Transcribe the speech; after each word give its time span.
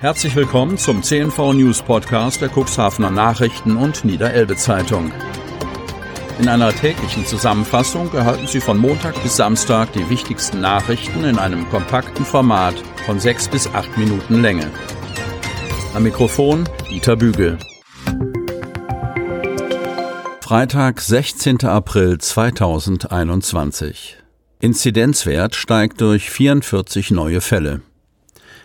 Herzlich 0.00 0.34
willkommen 0.34 0.76
zum 0.78 1.02
CNV 1.02 1.52
News 1.52 1.82
Podcast 1.82 2.40
der 2.40 2.48
Cuxhavener 2.48 3.10
Nachrichten 3.10 3.76
und 3.76 4.02
Niederelbe 4.02 4.56
Zeitung. 4.56 5.12
In 6.38 6.48
einer 6.48 6.72
täglichen 6.72 7.26
Zusammenfassung 7.26 8.10
erhalten 8.14 8.46
Sie 8.46 8.62
von 8.62 8.78
Montag 8.78 9.22
bis 9.22 9.36
Samstag 9.36 9.92
die 9.92 10.08
wichtigsten 10.08 10.62
Nachrichten 10.62 11.24
in 11.24 11.38
einem 11.38 11.68
kompakten 11.68 12.24
Format 12.24 12.76
von 13.04 13.20
sechs 13.20 13.46
bis 13.46 13.66
acht 13.74 13.98
Minuten 13.98 14.40
Länge. 14.40 14.70
Am 15.92 16.02
Mikrofon 16.02 16.66
Dieter 16.88 17.16
Bügel. 17.16 17.58
Freitag, 20.40 21.02
16. 21.02 21.66
April 21.66 22.16
2021. 22.16 24.16
Inzidenzwert 24.60 25.54
steigt 25.54 26.00
durch 26.00 26.30
44 26.30 27.10
neue 27.10 27.42
Fälle. 27.42 27.82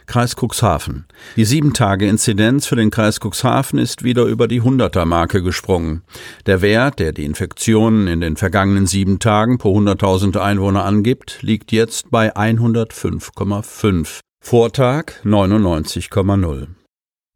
Kreis 0.05 0.35
Cuxhaven. 0.35 1.05
Die 1.35 1.45
7-Tage-Inzidenz 1.45 2.65
für 2.65 2.75
den 2.75 2.91
Kreis 2.91 3.19
Cuxhaven 3.19 3.79
ist 3.79 4.03
wieder 4.03 4.25
über 4.25 4.47
die 4.47 4.61
100er-Marke 4.61 5.41
gesprungen. 5.41 6.01
Der 6.45 6.61
Wert, 6.61 6.99
der 6.99 7.11
die 7.11 7.25
Infektionen 7.25 8.07
in 8.07 8.21
den 8.21 8.37
vergangenen 8.37 8.87
sieben 8.87 9.19
Tagen 9.19 9.57
pro 9.57 9.77
100.000 9.77 10.37
Einwohner 10.37 10.85
angibt, 10.85 11.39
liegt 11.41 11.71
jetzt 11.71 12.11
bei 12.11 12.35
105,5. 12.35 14.19
Vortag 14.41 15.13
99,0. 15.23 16.67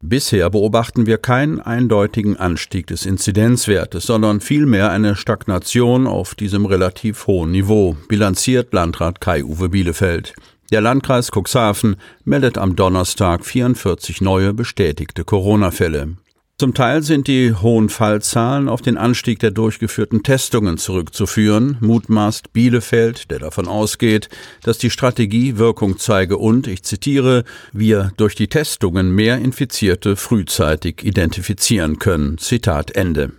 Bisher 0.02 0.48
beobachten 0.48 1.04
wir 1.04 1.18
keinen 1.18 1.60
eindeutigen 1.60 2.38
Anstieg 2.38 2.86
des 2.86 3.04
Inzidenzwertes, 3.04 4.04
sondern 4.04 4.40
vielmehr 4.40 4.90
eine 4.90 5.14
Stagnation 5.14 6.06
auf 6.06 6.34
diesem 6.34 6.64
relativ 6.64 7.26
hohen 7.26 7.50
Niveau, 7.50 7.96
bilanziert 8.08 8.72
Landrat 8.72 9.20
Kai-Uwe 9.20 9.68
Bielefeld. 9.68 10.34
Der 10.70 10.80
Landkreis 10.80 11.30
Cuxhaven 11.32 11.96
meldet 12.24 12.56
am 12.56 12.76
Donnerstag 12.76 13.44
44 13.44 14.20
neue 14.20 14.54
bestätigte 14.54 15.24
Corona-Fälle. 15.24 16.16
Zum 16.58 16.74
Teil 16.74 17.02
sind 17.02 17.26
die 17.26 17.54
hohen 17.54 17.88
Fallzahlen 17.88 18.68
auf 18.68 18.80
den 18.80 18.96
Anstieg 18.96 19.40
der 19.40 19.50
durchgeführten 19.50 20.22
Testungen 20.22 20.78
zurückzuführen, 20.78 21.76
mutmaßt 21.80 22.52
Bielefeld, 22.52 23.30
der 23.32 23.40
davon 23.40 23.66
ausgeht, 23.66 24.28
dass 24.62 24.78
die 24.78 24.90
Strategie 24.90 25.56
Wirkung 25.56 25.98
zeige 25.98 26.36
und, 26.36 26.68
ich 26.68 26.84
zitiere, 26.84 27.44
wir 27.72 28.12
durch 28.16 28.36
die 28.36 28.48
Testungen 28.48 29.12
mehr 29.12 29.38
Infizierte 29.38 30.14
frühzeitig 30.14 31.02
identifizieren 31.02 31.98
können. 31.98 32.38
Zitat 32.38 32.94
Ende. 32.94 33.32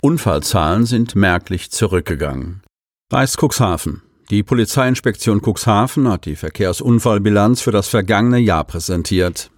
Unfallzahlen 0.00 0.84
sind 0.84 1.16
merklich 1.16 1.70
zurückgegangen. 1.70 2.62
Kreis 3.10 3.36
Cuxhaven. 3.36 4.02
Die 4.30 4.42
Polizeiinspektion 4.42 5.42
Cuxhaven 5.42 6.08
hat 6.08 6.24
die 6.24 6.36
Verkehrsunfallbilanz 6.36 7.60
für 7.60 7.72
das 7.72 7.88
vergangene 7.88 8.38
Jahr 8.38 8.64
präsentiert. 8.64 9.50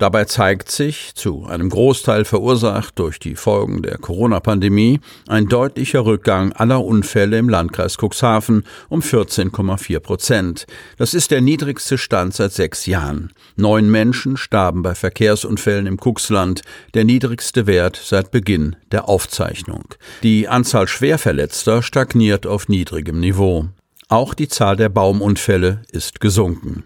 Dabei 0.00 0.24
zeigt 0.24 0.70
sich, 0.70 1.14
zu 1.14 1.44
einem 1.44 1.68
Großteil 1.68 2.24
verursacht 2.24 2.98
durch 2.98 3.18
die 3.18 3.36
Folgen 3.36 3.82
der 3.82 3.98
Corona-Pandemie, 3.98 4.98
ein 5.28 5.46
deutlicher 5.46 6.06
Rückgang 6.06 6.52
aller 6.54 6.82
Unfälle 6.82 7.36
im 7.36 7.50
Landkreis 7.50 7.98
Cuxhaven 7.98 8.64
um 8.88 9.00
14,4 9.00 10.00
Prozent. 10.00 10.66
Das 10.96 11.12
ist 11.12 11.30
der 11.30 11.42
niedrigste 11.42 11.98
Stand 11.98 12.32
seit 12.32 12.52
sechs 12.52 12.86
Jahren. 12.86 13.30
Neun 13.56 13.90
Menschen 13.90 14.38
starben 14.38 14.82
bei 14.82 14.94
Verkehrsunfällen 14.94 15.86
im 15.86 15.98
Cuxland, 15.98 16.62
der 16.94 17.04
niedrigste 17.04 17.66
Wert 17.66 18.00
seit 18.02 18.30
Beginn 18.30 18.76
der 18.92 19.06
Aufzeichnung. 19.06 19.84
Die 20.22 20.48
Anzahl 20.48 20.88
Schwerverletzter 20.88 21.82
stagniert 21.82 22.46
auf 22.46 22.68
niedrigem 22.68 23.20
Niveau. 23.20 23.68
Auch 24.10 24.34
die 24.34 24.48
Zahl 24.48 24.74
der 24.74 24.88
Baumunfälle 24.88 25.82
ist 25.92 26.18
gesunken. 26.18 26.82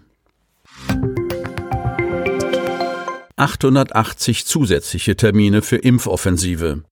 880 3.35 4.45
zusätzliche 4.45 5.15
Termine 5.15 5.63
für 5.63 5.77
Impfoffensive. 5.77 6.83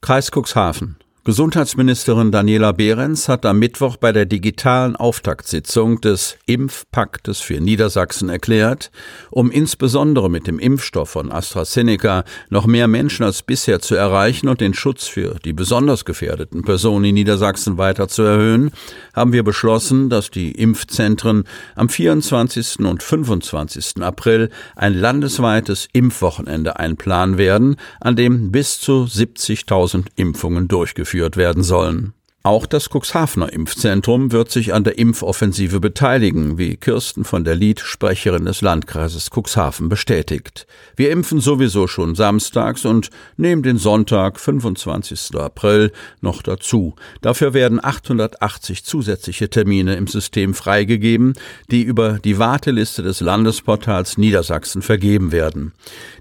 Kreis 0.00 0.30
Cuxhaven. 0.30 0.96
Gesundheitsministerin 1.26 2.30
Daniela 2.30 2.70
Behrens 2.70 3.28
hat 3.28 3.46
am 3.46 3.58
Mittwoch 3.58 3.96
bei 3.96 4.12
der 4.12 4.26
digitalen 4.26 4.94
Auftaktsitzung 4.94 6.00
des 6.00 6.38
Impfpaktes 6.46 7.40
für 7.40 7.60
Niedersachsen 7.60 8.28
erklärt, 8.28 8.92
um 9.32 9.50
insbesondere 9.50 10.30
mit 10.30 10.46
dem 10.46 10.60
Impfstoff 10.60 11.10
von 11.10 11.32
AstraZeneca 11.32 12.22
noch 12.48 12.66
mehr 12.66 12.86
Menschen 12.86 13.24
als 13.24 13.42
bisher 13.42 13.80
zu 13.80 13.96
erreichen 13.96 14.46
und 14.46 14.60
den 14.60 14.72
Schutz 14.72 15.08
für 15.08 15.40
die 15.44 15.52
besonders 15.52 16.04
gefährdeten 16.04 16.62
Personen 16.62 17.06
in 17.06 17.14
Niedersachsen 17.16 17.76
weiter 17.76 18.06
zu 18.06 18.22
erhöhen, 18.22 18.70
haben 19.12 19.32
wir 19.32 19.42
beschlossen, 19.42 20.08
dass 20.08 20.30
die 20.30 20.52
Impfzentren 20.52 21.42
am 21.74 21.88
24. 21.88 22.78
und 22.86 23.02
25. 23.02 24.00
April 24.00 24.50
ein 24.76 24.94
landesweites 24.94 25.88
Impfwochenende 25.92 26.78
einplanen 26.78 27.36
werden, 27.36 27.74
an 28.00 28.14
dem 28.14 28.52
bis 28.52 28.78
zu 28.78 29.08
70.000 29.10 30.04
Impfungen 30.14 30.68
durchgeführt 30.68 31.15
durchgeführt 31.16 31.36
werden 31.36 31.62
sollen. 31.62 32.12
Auch 32.42 32.66
das 32.66 32.90
Cuxhavener 32.90 33.52
Impfzentrum 33.52 34.30
wird 34.30 34.52
sich 34.52 34.72
an 34.72 34.84
der 34.84 34.98
Impfoffensive 35.00 35.80
beteiligen, 35.80 36.58
wie 36.58 36.76
Kirsten 36.76 37.24
von 37.24 37.42
der 37.42 37.56
Lied, 37.56 37.80
Sprecherin 37.80 38.44
des 38.44 38.60
Landkreises 38.60 39.30
Cuxhaven, 39.34 39.88
bestätigt. 39.88 40.68
Wir 40.94 41.10
impfen 41.10 41.40
sowieso 41.40 41.88
schon 41.88 42.14
samstags 42.14 42.84
und 42.84 43.10
nehmen 43.36 43.64
den 43.64 43.78
Sonntag, 43.78 44.38
25. 44.38 45.34
April, 45.34 45.90
noch 46.20 46.40
dazu. 46.40 46.94
Dafür 47.20 47.52
werden 47.52 47.82
880 47.82 48.84
zusätzliche 48.84 49.50
Termine 49.50 49.96
im 49.96 50.06
System 50.06 50.54
freigegeben, 50.54 51.32
die 51.72 51.82
über 51.82 52.20
die 52.20 52.38
Warteliste 52.38 53.02
des 53.02 53.18
Landesportals 53.20 54.18
Niedersachsen 54.18 54.82
vergeben 54.82 55.32
werden. 55.32 55.72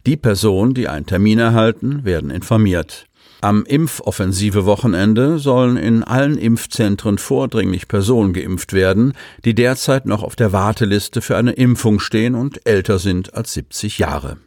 Die 0.07 0.17
Personen, 0.17 0.73
die 0.73 0.87
einen 0.87 1.05
Termin 1.05 1.37
erhalten, 1.37 2.03
werden 2.03 2.31
informiert. 2.31 3.05
Am 3.45 3.63
Impfoffensive-Wochenende 3.63 5.37
sollen 5.37 5.77
in 5.77 6.03
allen 6.03 6.39
Impfzentren 6.39 7.19
vordringlich 7.19 7.87
Personen 7.87 8.33
geimpft 8.33 8.73
werden, 8.73 9.13
die 9.43 9.53
derzeit 9.53 10.07
noch 10.07 10.23
auf 10.23 10.35
der 10.35 10.51
Warteliste 10.51 11.21
für 11.21 11.37
eine 11.37 11.51
Impfung 11.51 11.99
stehen 11.99 12.33
und 12.33 12.65
älter 12.65 12.97
sind 12.97 13.35
als 13.35 13.53
70 13.53 13.99
Jahre. 13.99 14.37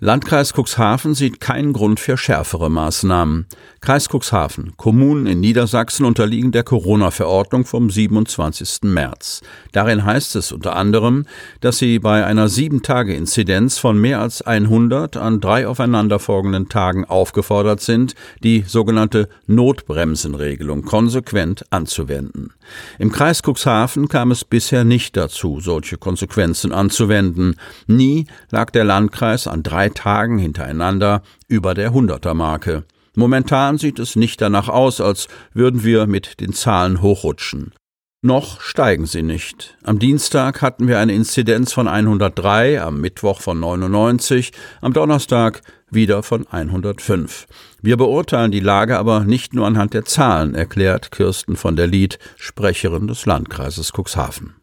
Landkreis 0.00 0.52
Cuxhaven 0.52 1.14
sieht 1.14 1.40
keinen 1.40 1.72
Grund 1.72 1.98
für 1.98 2.16
schärfere 2.16 2.70
Maßnahmen. 2.70 3.46
Kreis 3.80 4.08
Cuxhaven. 4.08 4.74
Kommunen 4.76 5.26
in 5.26 5.40
Niedersachsen 5.40 6.04
unterliegen 6.04 6.52
der 6.52 6.62
Corona-Verordnung 6.62 7.64
vom 7.64 7.90
27. 7.90 8.82
März. 8.82 9.40
Darin 9.72 10.04
heißt 10.04 10.36
es 10.36 10.52
unter 10.52 10.76
anderem, 10.76 11.26
dass 11.60 11.78
sie 11.78 11.98
bei 11.98 12.24
einer 12.24 12.48
Sieben-Tage-Inzidenz 12.48 13.78
von 13.78 14.00
mehr 14.00 14.20
als 14.20 14.40
100 14.40 15.16
an 15.16 15.40
drei 15.40 15.66
aufeinanderfolgenden 15.66 16.68
Tagen 16.68 17.04
aufgefordert 17.04 17.80
sind, 17.80 18.14
die 18.44 18.62
sogenannte 18.68 19.28
Notbremsenregelung 19.48 20.82
konsequent 20.82 21.64
anzuwenden. 21.70 22.52
Im 23.00 23.10
Kreis 23.10 23.42
Cuxhaven 23.42 24.08
kam 24.08 24.30
es 24.30 24.44
bisher 24.44 24.84
nicht 24.84 25.16
dazu, 25.16 25.58
solche 25.60 25.96
Konsequenzen 25.96 26.70
anzuwenden. 26.70 27.56
Nie 27.88 28.26
lag 28.50 28.70
der 28.70 28.84
Landkreis 28.84 29.46
an 29.48 29.62
drei 29.62 29.87
Tagen 29.94 30.38
hintereinander 30.38 31.22
über 31.46 31.74
der 31.74 31.92
Hunderter-Marke. 31.92 32.84
Momentan 33.14 33.78
sieht 33.78 33.98
es 33.98 34.16
nicht 34.16 34.40
danach 34.40 34.68
aus, 34.68 35.00
als 35.00 35.28
würden 35.52 35.82
wir 35.82 36.06
mit 36.06 36.40
den 36.40 36.52
Zahlen 36.52 37.02
hochrutschen. 37.02 37.72
Noch 38.20 38.60
steigen 38.60 39.06
sie 39.06 39.22
nicht. 39.22 39.76
Am 39.84 40.00
Dienstag 40.00 40.60
hatten 40.60 40.88
wir 40.88 40.98
eine 40.98 41.14
Inzidenz 41.14 41.72
von 41.72 41.86
103, 41.86 42.82
am 42.82 43.00
Mittwoch 43.00 43.40
von 43.40 43.60
99, 43.60 44.50
am 44.80 44.92
Donnerstag 44.92 45.62
wieder 45.88 46.24
von 46.24 46.44
105. 46.48 47.46
Wir 47.80 47.96
beurteilen 47.96 48.50
die 48.50 48.58
Lage 48.58 48.98
aber 48.98 49.20
nicht 49.20 49.54
nur 49.54 49.68
anhand 49.68 49.94
der 49.94 50.04
Zahlen, 50.04 50.56
erklärt 50.56 51.12
Kirsten 51.12 51.54
von 51.54 51.76
der 51.76 51.86
Lied, 51.86 52.18
Sprecherin 52.36 53.06
des 53.06 53.24
Landkreises 53.24 53.92
Cuxhaven. 53.92 54.57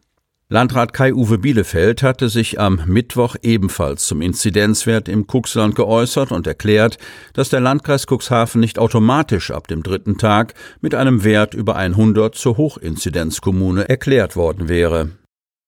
Landrat 0.48 0.92
Kai-Uwe 0.92 1.38
Bielefeld 1.38 2.04
hatte 2.04 2.28
sich 2.28 2.60
am 2.60 2.80
Mittwoch 2.86 3.34
ebenfalls 3.42 4.06
zum 4.06 4.22
Inzidenzwert 4.22 5.08
im 5.08 5.26
Cuxland 5.26 5.74
geäußert 5.74 6.30
und 6.30 6.46
erklärt, 6.46 6.98
dass 7.32 7.48
der 7.48 7.58
Landkreis 7.58 8.06
Cuxhaven 8.06 8.60
nicht 8.60 8.78
automatisch 8.78 9.50
ab 9.50 9.66
dem 9.66 9.82
dritten 9.82 10.18
Tag 10.18 10.54
mit 10.80 10.94
einem 10.94 11.24
Wert 11.24 11.54
über 11.54 11.74
100 11.74 12.36
zur 12.36 12.56
Hochinzidenzkommune 12.58 13.88
erklärt 13.88 14.36
worden 14.36 14.68
wäre. 14.68 15.10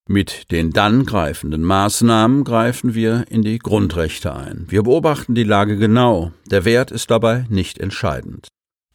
Mit 0.08 0.52
den 0.52 0.70
dann 0.70 1.04
greifenden 1.04 1.64
Maßnahmen 1.64 2.44
greifen 2.44 2.94
wir 2.94 3.24
in 3.30 3.42
die 3.42 3.58
Grundrechte 3.58 4.32
ein. 4.32 4.66
Wir 4.68 4.84
beobachten 4.84 5.34
die 5.34 5.42
Lage 5.42 5.76
genau. 5.76 6.30
Der 6.52 6.64
Wert 6.64 6.92
ist 6.92 7.10
dabei 7.10 7.46
nicht 7.48 7.78
entscheidend. 7.78 8.46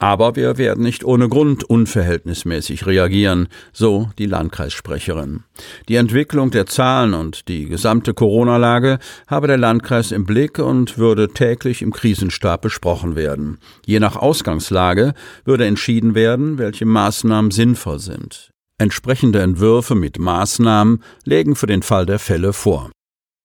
Aber 0.03 0.35
wir 0.35 0.57
werden 0.57 0.83
nicht 0.83 1.05
ohne 1.05 1.29
Grund 1.29 1.63
unverhältnismäßig 1.63 2.85
reagieren, 2.85 3.47
so 3.71 4.09
die 4.19 4.25
Landkreissprecherin. 4.25 5.43
Die 5.87 5.95
Entwicklung 5.95 6.51
der 6.51 6.65
Zahlen 6.65 7.13
und 7.13 7.47
die 7.47 7.69
gesamte 7.69 8.13
Corona-Lage 8.13 8.99
habe 9.27 9.47
der 9.47 9.57
Landkreis 9.57 10.11
im 10.11 10.25
Blick 10.25 10.59
und 10.59 10.97
würde 10.97 11.29
täglich 11.29 11.81
im 11.81 11.93
Krisenstab 11.93 12.63
besprochen 12.63 13.15
werden. 13.15 13.59
Je 13.85 14.01
nach 14.01 14.17
Ausgangslage 14.17 15.13
würde 15.45 15.67
entschieden 15.67 16.15
werden, 16.15 16.57
welche 16.57 16.85
Maßnahmen 16.85 17.51
sinnvoll 17.51 17.99
sind. 17.99 18.51
Entsprechende 18.77 19.39
Entwürfe 19.39 19.95
mit 19.95 20.19
Maßnahmen 20.19 21.01
lägen 21.23 21.55
für 21.55 21.67
den 21.67 21.81
Fall 21.81 22.05
der 22.05 22.19
Fälle 22.19 22.51
vor. 22.51 22.91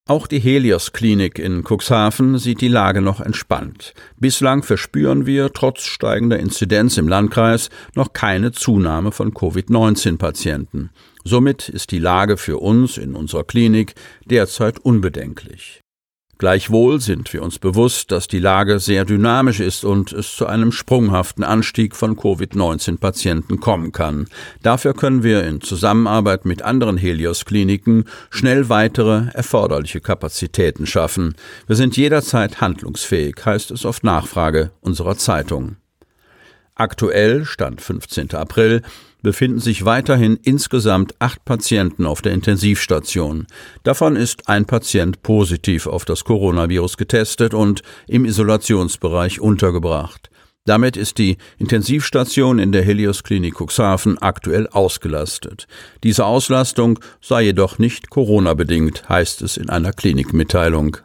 Auch 0.08 0.26
die 0.26 0.38
Helios 0.38 0.94
Klinik 0.94 1.38
in 1.38 1.64
Cuxhaven 1.64 2.38
sieht 2.38 2.62
die 2.62 2.68
Lage 2.68 3.02
noch 3.02 3.20
entspannt. 3.20 3.92
Bislang 4.16 4.62
verspüren 4.62 5.26
wir 5.26 5.52
trotz 5.52 5.82
steigender 5.82 6.38
Inzidenz 6.38 6.96
im 6.96 7.08
Landkreis 7.08 7.68
noch 7.94 8.14
keine 8.14 8.52
Zunahme 8.52 9.12
von 9.12 9.34
Covid-19 9.34 10.16
Patienten. 10.16 10.88
Somit 11.24 11.68
ist 11.68 11.90
die 11.90 11.98
Lage 11.98 12.38
für 12.38 12.56
uns 12.56 12.96
in 12.96 13.14
unserer 13.14 13.44
Klinik 13.44 13.96
derzeit 14.24 14.78
unbedenklich. 14.78 15.82
Gleichwohl 16.38 17.00
sind 17.00 17.32
wir 17.32 17.42
uns 17.42 17.58
bewusst, 17.58 18.12
dass 18.12 18.28
die 18.28 18.38
Lage 18.38 18.78
sehr 18.78 19.04
dynamisch 19.04 19.58
ist 19.58 19.84
und 19.84 20.12
es 20.12 20.36
zu 20.36 20.46
einem 20.46 20.70
sprunghaften 20.70 21.42
Anstieg 21.42 21.96
von 21.96 22.16
Covid-19-Patienten 22.16 23.58
kommen 23.58 23.90
kann. 23.90 24.28
Dafür 24.62 24.94
können 24.94 25.24
wir 25.24 25.42
in 25.44 25.60
Zusammenarbeit 25.60 26.44
mit 26.44 26.62
anderen 26.62 26.96
Helios-Kliniken 26.96 28.04
schnell 28.30 28.68
weitere 28.68 29.26
erforderliche 29.34 30.00
Kapazitäten 30.00 30.86
schaffen. 30.86 31.34
Wir 31.66 31.74
sind 31.74 31.96
jederzeit 31.96 32.60
handlungsfähig, 32.60 33.34
heißt 33.44 33.72
es 33.72 33.84
auf 33.84 34.04
Nachfrage 34.04 34.70
unserer 34.80 35.16
Zeitung. 35.16 35.76
Aktuell, 36.78 37.44
Stand 37.44 37.80
15. 37.80 38.34
April, 38.34 38.82
befinden 39.20 39.58
sich 39.58 39.84
weiterhin 39.84 40.38
insgesamt 40.44 41.12
acht 41.18 41.44
Patienten 41.44 42.06
auf 42.06 42.22
der 42.22 42.32
Intensivstation. 42.32 43.48
Davon 43.82 44.14
ist 44.14 44.48
ein 44.48 44.64
Patient 44.64 45.20
positiv 45.24 45.88
auf 45.88 46.04
das 46.04 46.22
Coronavirus 46.22 46.96
getestet 46.96 47.52
und 47.52 47.82
im 48.06 48.24
Isolationsbereich 48.24 49.40
untergebracht. 49.40 50.30
Damit 50.66 50.96
ist 50.96 51.18
die 51.18 51.38
Intensivstation 51.58 52.60
in 52.60 52.70
der 52.70 52.82
Helios 52.82 53.24
Klinik 53.24 53.56
Cuxhaven 53.60 54.18
aktuell 54.18 54.68
ausgelastet. 54.68 55.66
Diese 56.04 56.26
Auslastung 56.26 57.00
sei 57.20 57.42
jedoch 57.42 57.80
nicht 57.80 58.08
Corona-bedingt, 58.08 59.08
heißt 59.08 59.42
es 59.42 59.56
in 59.56 59.68
einer 59.68 59.92
Klinikmitteilung. 59.92 60.98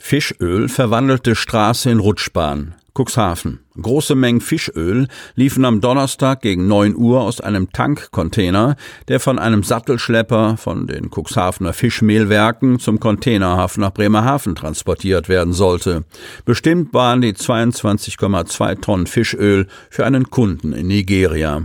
Fischöl 0.00 0.68
verwandelte 0.68 1.34
Straße 1.34 1.88
in 1.88 2.00
Rutschbahn. 2.00 2.74
Cuxhaven. 2.94 3.60
Große 3.80 4.14
Mengen 4.14 4.40
Fischöl 4.40 5.08
liefen 5.34 5.64
am 5.64 5.80
Donnerstag 5.80 6.42
gegen 6.42 6.66
9 6.66 6.96
Uhr 6.96 7.20
aus 7.20 7.40
einem 7.40 7.72
Tankcontainer, 7.72 8.76
der 9.08 9.20
von 9.20 9.38
einem 9.38 9.62
Sattelschlepper 9.62 10.56
von 10.56 10.86
den 10.86 11.10
Cuxhavener 11.10 11.72
Fischmehlwerken 11.72 12.78
zum 12.78 13.00
Containerhafen 13.00 13.80
nach 13.80 13.94
Bremerhaven 13.94 14.54
transportiert 14.54 15.28
werden 15.28 15.52
sollte. 15.52 16.04
Bestimmt 16.44 16.92
waren 16.92 17.20
die 17.20 17.32
22,2 17.32 18.80
Tonnen 18.80 19.06
Fischöl 19.06 19.66
für 19.88 20.04
einen 20.04 20.30
Kunden 20.30 20.72
in 20.72 20.88
Nigeria. 20.88 21.62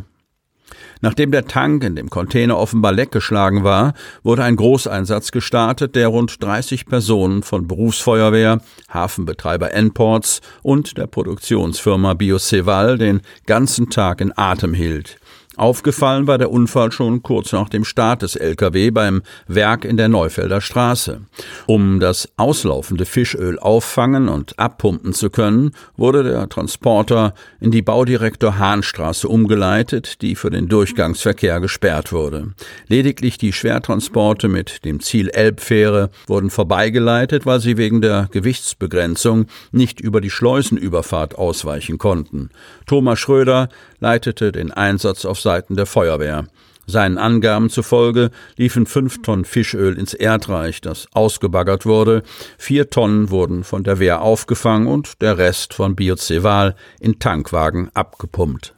Nachdem 1.06 1.30
der 1.30 1.46
Tank 1.46 1.84
in 1.84 1.96
dem 1.96 2.10
Container 2.10 2.57
offenbar 2.57 2.92
leckgeschlagen 2.92 3.63
war, 3.63 3.94
wurde 4.24 4.44
ein 4.44 4.56
Großeinsatz 4.56 5.31
gestartet, 5.31 5.94
der 5.94 6.07
rund 6.07 6.44
30 6.44 6.88
Personen 6.88 7.44
von 7.44 7.68
Berufsfeuerwehr, 7.68 8.60
Hafenbetreiber 8.92 9.72
Enports 9.72 10.42
und 10.63 10.98
der 10.98 11.06
Produktionsfirma 11.06 12.16
Bioceval 12.16 12.98
den 12.98 13.22
ganzen 13.46 13.92
Tag 13.92 14.19
in 14.19 14.36
Atem 14.36 14.74
hielt. 14.74 15.19
Aufgefallen 15.57 16.28
war 16.28 16.38
der 16.38 16.52
Unfall 16.52 16.92
schon 16.92 17.24
kurz 17.24 17.54
nach 17.54 17.69
dem 17.69 17.86
Start 17.86 18.22
des 18.22 18.36
LKW 18.36 18.92
beim 18.92 19.22
Werk 19.48 19.86
in 19.86 19.96
der 19.96 20.10
Neufelder 20.10 20.60
Straße. 20.60 21.22
Um 21.66 22.02
das 22.02 22.30
auslaufende 22.36 23.06
Fischöl 23.06 23.57
auffangen 23.57 24.28
und 24.28 24.60
abpumpen 24.60 25.13
zu 25.13 25.30
können, 25.30 25.72
wurde 25.96 26.24
der 26.24 26.50
Transporter 26.50 27.34
in 27.62 27.72
die 27.72 27.81
Baudirektor 27.81 28.60
Hahnstraße 28.60 29.30
umgeleitet, 29.30 30.22
die 30.22 30.36
für 30.36 30.50
den 30.50 30.68
Durchgangsverkehr 30.68 31.62
gesperrt 31.62 32.12
wurde. 32.12 32.54
Lediglich 32.88 33.38
die 33.38 33.54
Schwertransporte 33.54 34.50
mit 34.50 34.84
dem 34.84 35.00
Ziel 35.00 35.30
Elbfähre 35.30 36.10
wurden 36.28 36.50
vorbeigeleitet, 36.50 37.46
weil 37.46 37.62
sie 37.62 37.78
wegen 37.78 38.01
der 38.01 38.28
Gewichtsbegrenzung 38.31 39.46
nicht 39.72 40.01
über 40.01 40.19
die 40.19 40.30
Schleusenüberfahrt 40.30 41.36
ausweichen 41.36 41.98
konnten. 41.98 42.50
Thomas 42.86 43.19
Schröder 43.19 43.69
leitete 44.00 44.51
den 44.51 44.72
Einsatz 44.72 45.25
auf 45.25 45.40
Seiten 45.46 45.76
der 45.76 45.86
Feuerwehr. 45.86 46.48
Seinen 46.88 47.20
Angaben 47.20 47.70
zufolge 47.70 48.32
liefen 48.58 48.88
fünf 48.88 49.22
Tonnen 49.22 49.46
Fischöl 49.46 49.98
ins 49.98 50.16
Erdreich, 50.16 50.82
das 50.82 51.08
ausgebaggert 51.14 51.86
wurde. 51.86 52.24
Vier 52.58 52.90
Tonnen 52.90 53.30
wurden 53.30 53.64
von 53.64 53.84
der 53.84 54.00
Wehr 54.00 54.22
aufgefangen 54.22 54.88
und 54.88 55.22
der 55.22 55.38
Rest 55.38 55.76
von 55.76 55.96
Bioceval 55.96 56.76
in 57.00 57.20
Tankwagen 57.20 57.92
abgepumpt. 57.94 58.74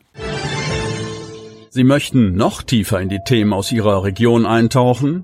Sie 1.69 1.83
möchten 1.85 2.35
noch 2.35 2.63
tiefer 2.63 2.99
in 2.99 3.07
die 3.07 3.21
Themen 3.25 3.53
aus 3.53 3.71
Ihrer 3.71 4.03
Region 4.03 4.45
eintauchen? 4.45 5.23